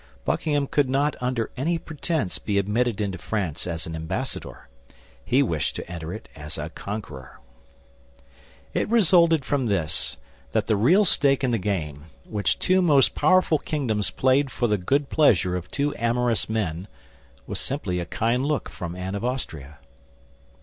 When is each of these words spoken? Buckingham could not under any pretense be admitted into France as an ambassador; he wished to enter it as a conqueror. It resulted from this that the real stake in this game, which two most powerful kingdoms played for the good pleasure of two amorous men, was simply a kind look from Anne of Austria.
Buckingham 0.25 0.65
could 0.65 0.89
not 0.89 1.15
under 1.21 1.51
any 1.55 1.77
pretense 1.77 2.39
be 2.39 2.57
admitted 2.57 2.99
into 2.99 3.19
France 3.19 3.67
as 3.67 3.85
an 3.85 3.95
ambassador; 3.95 4.67
he 5.23 5.43
wished 5.43 5.75
to 5.75 5.87
enter 5.87 6.11
it 6.11 6.27
as 6.35 6.57
a 6.57 6.71
conqueror. 6.71 7.39
It 8.73 8.89
resulted 8.89 9.45
from 9.45 9.67
this 9.67 10.17
that 10.53 10.65
the 10.65 10.75
real 10.75 11.05
stake 11.05 11.43
in 11.43 11.51
this 11.51 11.61
game, 11.61 12.05
which 12.25 12.57
two 12.57 12.81
most 12.81 13.13
powerful 13.13 13.59
kingdoms 13.59 14.09
played 14.09 14.49
for 14.49 14.67
the 14.67 14.79
good 14.79 15.09
pleasure 15.11 15.55
of 15.55 15.69
two 15.69 15.93
amorous 15.97 16.49
men, 16.49 16.87
was 17.45 17.59
simply 17.59 17.99
a 17.99 18.05
kind 18.07 18.43
look 18.43 18.69
from 18.69 18.95
Anne 18.95 19.13
of 19.13 19.23
Austria. 19.23 19.77